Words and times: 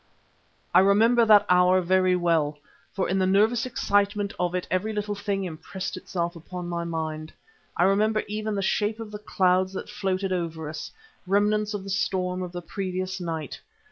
I 0.73 0.79
remember 0.79 1.25
that 1.25 1.45
hour 1.47 1.79
very 1.79 2.15
well, 2.15 2.57
for 2.91 3.07
in 3.07 3.19
the 3.19 3.27
nervous 3.27 3.67
excitement 3.67 4.33
of 4.39 4.55
it 4.55 4.67
every 4.71 4.93
little 4.93 5.13
thing 5.13 5.43
impressed 5.43 5.95
itself 5.95 6.35
upon 6.35 6.67
my 6.67 6.83
mind. 6.83 7.31
I 7.77 7.83
remember 7.83 8.23
even 8.27 8.55
the 8.55 8.63
shape 8.63 8.99
of 8.99 9.11
the 9.11 9.19
clouds 9.19 9.73
that 9.73 9.89
floated 9.91 10.33
over 10.33 10.67
us, 10.67 10.91
remnants 11.27 11.75
of 11.75 11.83
the 11.83 11.91
storm 11.91 12.41
of 12.41 12.51
the 12.51 12.63
previous 12.63 13.19
night. 13.21 13.61